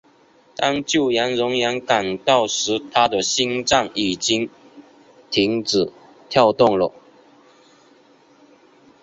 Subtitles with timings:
[0.55, 4.49] 当救援人员赶到时他的心脏已经
[5.29, 5.91] 停止
[6.27, 6.91] 跳动了。